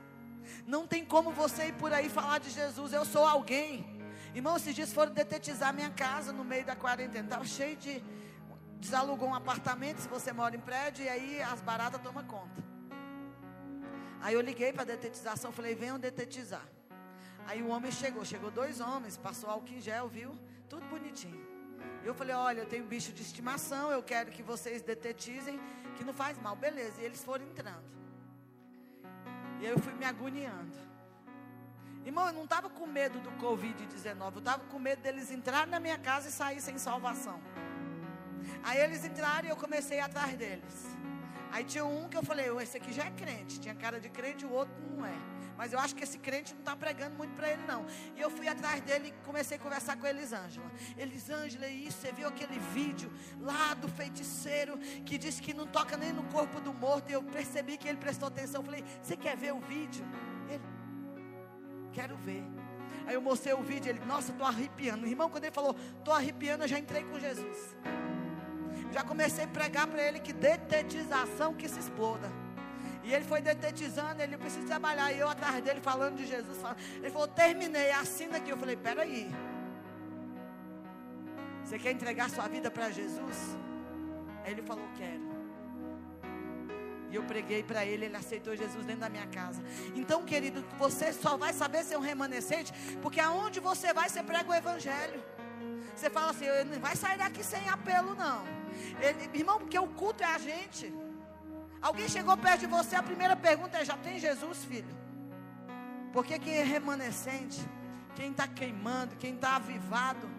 [0.67, 2.93] Não tem como você ir por aí falar de Jesus.
[2.93, 3.87] Eu sou alguém.
[4.35, 7.25] Irmão, esses dias foram detetizar minha casa no meio da quarentena.
[7.25, 8.03] Estava cheio de.
[8.79, 12.63] Desalugou um apartamento, se você mora em prédio, e aí as baratas tomam conta.
[14.21, 16.67] Aí eu liguei para a detetização, falei, venham detetizar.
[17.47, 20.39] Aí o homem chegou, chegou dois homens, passou álcool em gel, viu?
[20.69, 21.54] Tudo bonitinho.
[22.05, 25.59] Eu falei, olha, eu tenho bicho de estimação, eu quero que vocês detetizem,
[25.97, 26.55] que não faz mal.
[26.55, 27.85] Beleza, e eles foram entrando.
[29.61, 30.77] E eu fui me agoniando.
[32.05, 35.81] Irmão, eu não estava com medo do Covid-19, eu estava com medo deles entrarem na
[35.81, 37.41] minha casa e sair sem salvação.
[38.63, 40.94] Aí eles entraram e eu comecei atrás deles.
[41.55, 44.45] Aí tinha um que eu falei, esse aqui já é crente, tinha cara de crente,
[44.45, 45.15] o outro não é.
[45.57, 47.87] Mas eu acho que esse crente não está pregando muito para ele, não.
[48.17, 50.69] E eu fui atrás dele e comecei a conversar com Elisângela.
[50.99, 53.09] Elisângela, isso, você viu aquele vídeo
[53.41, 57.11] lá do feiticeiro que disse que não toca nem no corpo do morto.
[57.11, 58.61] E eu percebi que ele prestou atenção.
[58.61, 60.05] Eu falei, você quer ver o vídeo?
[60.51, 60.65] Ele,
[61.93, 62.43] quero ver.
[63.07, 65.07] Aí eu mostrei o vídeo, ele, nossa, estou arrepiando.
[65.07, 67.77] Irmão, quando ele falou, estou arrepiando, eu já entrei com Jesus.
[68.95, 72.31] Já comecei a pregar para ele que detetização que se exploda.
[73.03, 75.13] E ele foi detetizando, ele precisa trabalhar.
[75.13, 76.59] E eu atrás dele falando de Jesus.
[76.99, 78.51] Ele falou, terminei, assina aqui.
[78.51, 79.35] Eu falei, peraí.
[81.65, 83.59] Você quer entregar sua vida para Jesus?
[84.45, 85.27] Aí ele falou, quero.
[87.11, 89.61] E eu preguei para ele, ele aceitou Jesus dentro da minha casa.
[89.97, 94.49] Então, querido, você só vai saber ser um remanescente, porque aonde você vai, você prega
[94.49, 95.21] o evangelho.
[95.97, 98.64] Você fala assim, não vai sair daqui sem apelo, não.
[99.01, 100.93] Ele, irmão, porque o culto é a gente.
[101.81, 104.97] Alguém chegou perto de você, a primeira pergunta é: já tem Jesus, filho?
[106.13, 107.61] Porque quem é remanescente,
[108.15, 110.31] quem está queimando, quem está avivado,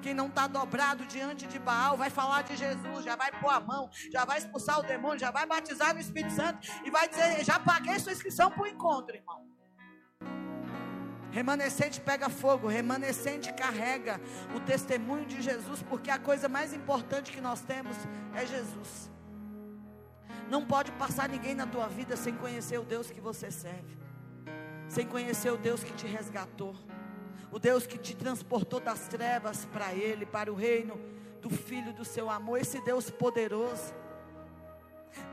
[0.00, 3.60] quem não está dobrado diante de Baal, vai falar de Jesus, já vai pôr a
[3.60, 7.44] mão, já vai expulsar o demônio, já vai batizar no Espírito Santo e vai dizer:
[7.44, 9.53] já paguei sua inscrição para o encontro, irmão.
[11.34, 14.20] Remanescente pega fogo, remanescente carrega
[14.54, 17.96] o testemunho de Jesus, porque a coisa mais importante que nós temos
[18.32, 19.10] é Jesus.
[20.48, 23.98] Não pode passar ninguém na tua vida sem conhecer o Deus que você serve,
[24.88, 26.76] sem conhecer o Deus que te resgatou,
[27.50, 31.00] o Deus que te transportou das trevas para Ele, para o reino
[31.42, 33.92] do Filho do seu amor, esse Deus poderoso,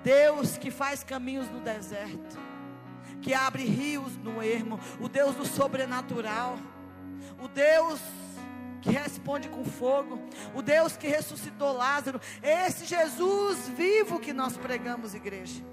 [0.03, 2.39] Deus que faz caminhos no deserto,
[3.21, 6.57] que abre rios no ermo, o Deus do sobrenatural,
[7.41, 7.99] o Deus
[8.81, 10.19] que responde com fogo,
[10.55, 15.63] o Deus que ressuscitou Lázaro, esse Jesus vivo que nós pregamos, igreja.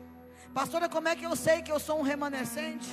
[0.53, 2.89] Pastora, como é que eu sei que eu sou um remanescente?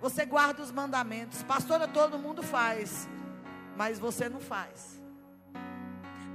[0.00, 1.42] Você guarda os mandamentos.
[1.42, 3.08] Pastora, todo mundo faz,
[3.76, 5.00] mas você não faz.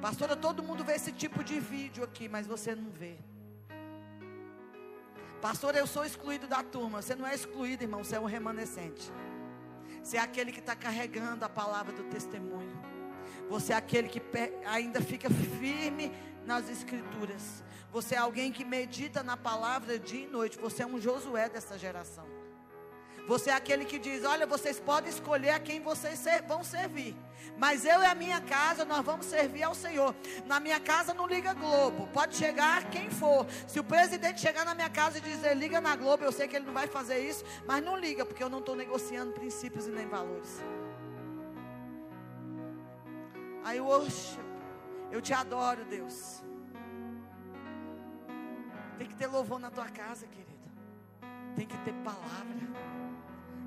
[0.02, 3.18] Pastora, todo mundo vê esse tipo de vídeo aqui, mas você não vê.
[5.42, 7.02] Pastor, eu sou excluído da turma.
[7.02, 9.12] Você não é excluído, irmão, você é um remanescente.
[10.04, 12.80] Você é aquele que está carregando a palavra do testemunho.
[13.50, 14.22] Você é aquele que
[14.66, 16.12] ainda fica firme
[16.46, 17.64] nas escrituras.
[17.92, 20.60] Você é alguém que medita na palavra dia e noite.
[20.60, 22.41] Você é um Josué dessa geração.
[23.32, 27.16] Você é aquele que diz: Olha, vocês podem escolher a quem vocês vão servir.
[27.58, 30.14] Mas eu e a minha casa, nós vamos servir ao Senhor.
[30.46, 32.08] Na minha casa não liga Globo.
[32.08, 33.48] Pode chegar quem for.
[33.70, 36.58] Se o presidente chegar na minha casa e dizer liga na Globo, eu sei que
[36.58, 37.46] ele não vai fazer isso.
[37.66, 40.62] Mas não liga, porque eu não estou negociando princípios e nem valores.
[43.64, 43.88] Aí eu,
[45.10, 46.44] eu te adoro, Deus.
[48.98, 50.52] Tem que ter louvor na tua casa, querido.
[51.56, 53.01] Tem que ter palavra.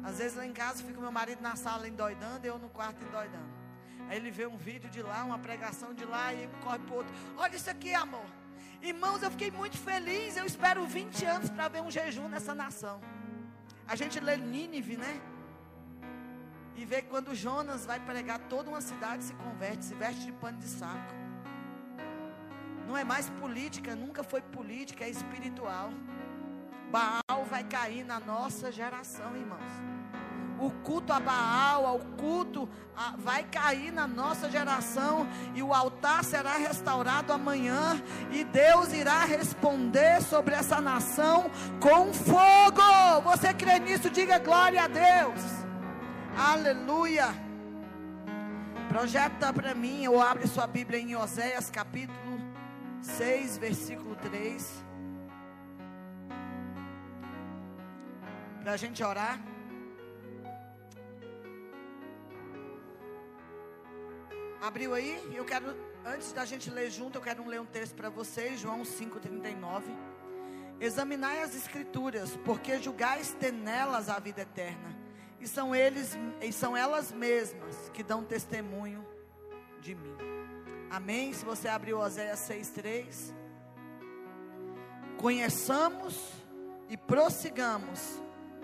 [0.05, 3.53] Às vezes lá em casa fica meu marido na sala endoidando eu no quarto endoidando.
[4.07, 6.97] Aí ele vê um vídeo de lá, uma pregação de lá e corre para o
[6.99, 7.13] outro.
[7.39, 8.27] Olha isso aqui, amor.
[8.83, 10.37] Irmãos, eu fiquei muito feliz.
[10.37, 13.01] Eu espero 20 anos para ver um jejum nessa nação.
[13.89, 15.23] A gente lê Nínive, né?
[16.77, 20.59] E vê quando Jonas vai pregar, toda uma cidade se converte, se veste de pano
[20.59, 21.15] de saco.
[22.87, 25.91] Não é mais política, nunca foi política, é espiritual.
[26.91, 29.94] Baal vai cair na nossa geração, irmãos
[30.61, 36.25] o culto a Baal, o culto a, vai cair na nossa geração e o altar
[36.25, 38.01] será restaurado amanhã
[38.31, 41.51] e Deus irá responder sobre essa nação
[41.81, 43.21] com fogo.
[43.25, 44.11] Você crê nisso?
[44.11, 45.41] Diga glória a Deus.
[46.37, 47.27] Aleluia.
[48.89, 52.39] Projeta para mim, ou abre sua Bíblia em Oséias capítulo
[53.01, 54.85] 6, versículo 3.
[58.63, 59.54] Para a gente orar.
[64.65, 65.21] Abriu aí?
[65.35, 68.81] Eu quero, antes da gente ler junto, eu quero ler um texto para vocês, João
[68.81, 69.83] 5,39.
[70.81, 74.97] Examinai as escrituras, porque julgais ter nelas a vida eterna.
[75.39, 79.07] E são eles, e são elas mesmas que dão testemunho
[79.83, 80.17] de mim.
[80.91, 81.35] Amém?
[81.35, 83.35] Se você abriu Oséias 6,3.
[85.19, 86.33] Conheçamos
[86.89, 88.19] e prossigamos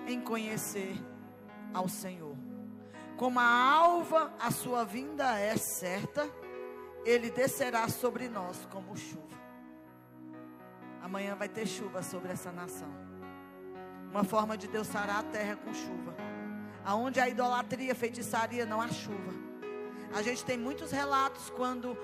[0.07, 0.95] em conhecer
[1.75, 2.30] ao Senhor.
[3.21, 6.27] Como a alva, a sua vinda é certa,
[7.05, 9.37] ele descerá sobre nós como chuva.
[11.03, 12.89] Amanhã vai ter chuva sobre essa nação.
[14.11, 16.15] Uma forma de Deus sarar a terra com chuva.
[16.83, 19.35] Aonde a idolatria, feitiçaria, não há chuva.
[20.15, 21.95] A gente tem muitos relatos quando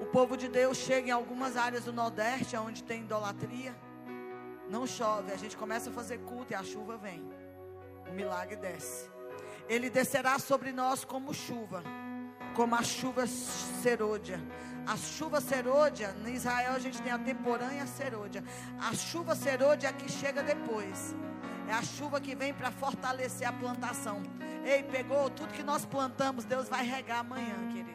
[0.00, 3.74] o povo de Deus chega em algumas áreas do Nordeste, onde tem idolatria,
[4.70, 7.28] não chove, a gente começa a fazer culto e a chuva vem.
[8.08, 9.13] O milagre desce.
[9.68, 11.82] Ele descerá sobre nós como chuva,
[12.54, 14.40] como a chuva serôdia.
[14.86, 18.44] A chuva serôdia, em Israel a gente tem a temporânea serôdia.
[18.78, 21.14] A chuva serôdia é que chega depois.
[21.66, 24.22] É a chuva que vem para fortalecer a plantação.
[24.64, 27.93] Ei, pegou tudo que nós plantamos, Deus vai regar amanhã, querido.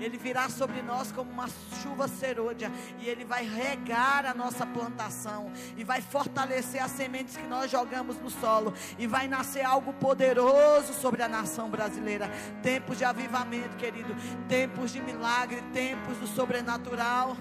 [0.00, 1.48] Ele virá sobre nós como uma
[1.82, 2.70] chuva serôdia.
[2.98, 5.52] E Ele vai regar a nossa plantação.
[5.76, 8.74] E vai fortalecer as sementes que nós jogamos no solo.
[8.98, 12.30] E vai nascer algo poderoso sobre a nação brasileira.
[12.62, 14.14] Tempos de avivamento, querido.
[14.48, 15.62] Tempos de milagre.
[15.72, 17.36] Tempos do sobrenatural.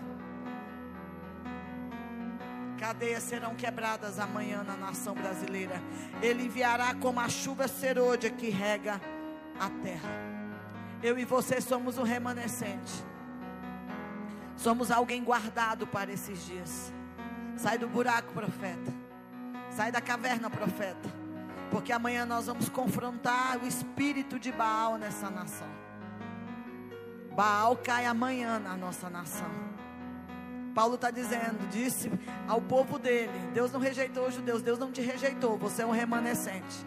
[2.83, 5.81] Cadeias serão quebradas amanhã na nação brasileira.
[6.21, 8.99] Ele enviará como a chuva serôdia que rega
[9.57, 10.32] a terra.
[11.03, 12.93] Eu e você somos o remanescente.
[14.55, 16.93] Somos alguém guardado para esses dias.
[17.57, 18.93] Sai do buraco, profeta.
[19.69, 21.09] Sai da caverna, profeta.
[21.69, 25.67] Porque amanhã nós vamos confrontar o espírito de Baal nessa nação.
[27.35, 29.51] Baal cai amanhã na nossa nação.
[30.73, 32.09] Paulo está dizendo, disse
[32.47, 35.91] ao povo dele: Deus não rejeitou os judeus, Deus não te rejeitou, você é um
[35.91, 36.85] remanescente.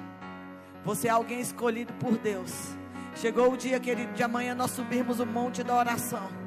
[0.84, 2.76] Você é alguém escolhido por Deus.
[3.16, 6.45] Chegou o dia, querido, de amanhã nós subirmos o monte da oração.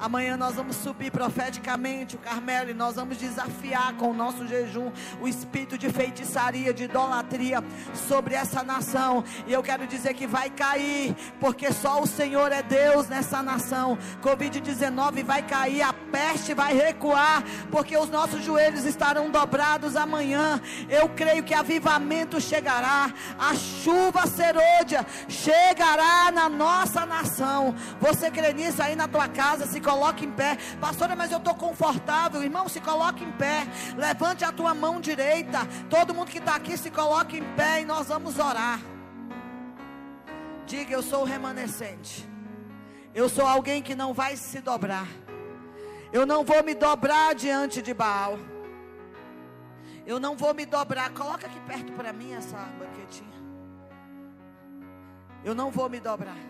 [0.00, 4.92] Amanhã nós vamos subir profeticamente o Carmelo e nós vamos desafiar com o nosso jejum
[5.20, 7.62] o espírito de feitiçaria, de idolatria
[8.08, 9.24] sobre essa nação.
[9.46, 13.98] E eu quero dizer que vai cair, porque só o Senhor é Deus nessa nação.
[14.22, 20.60] Covid-19 vai cair, a peste vai recuar, porque os nossos joelhos estarão dobrados amanhã.
[20.88, 27.74] Eu creio que avivamento chegará, a chuva serôdia chegará na nossa nação.
[28.00, 29.66] Você crê nisso aí na tua casa?
[29.66, 30.58] Se coloque em pé.
[30.80, 32.42] Pastora, mas eu estou confortável.
[32.42, 33.66] Irmão, se coloque em pé.
[33.96, 35.60] Levante a tua mão direita.
[35.88, 38.80] Todo mundo que está aqui se coloque em pé e nós vamos orar.
[40.66, 42.28] Diga, eu sou o remanescente.
[43.14, 45.08] Eu sou alguém que não vai se dobrar.
[46.12, 48.38] Eu não vou me dobrar diante de Baal.
[50.06, 51.10] Eu não vou me dobrar.
[51.10, 53.38] Coloca aqui perto para mim essa banquetinha.
[55.42, 56.42] Eu não vou me dobrar.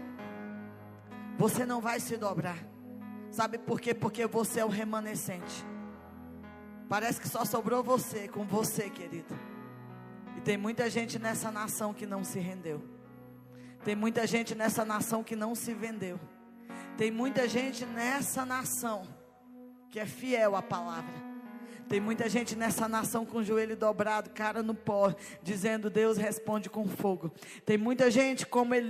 [1.36, 2.59] Você não vai se dobrar.
[3.31, 3.95] Sabe por quê?
[3.95, 5.64] Porque você é o remanescente.
[6.89, 9.39] Parece que só sobrou você, com você, querido.
[10.37, 12.83] E tem muita gente nessa nação que não se rendeu.
[13.85, 16.18] Tem muita gente nessa nação que não se vendeu.
[16.97, 19.03] Tem muita gente nessa nação
[19.91, 21.29] que é fiel à palavra.
[21.89, 26.68] Tem muita gente nessa nação com o joelho dobrado, cara no pó, dizendo: Deus responde
[26.68, 27.33] com fogo.
[27.64, 28.87] Tem muita gente como ele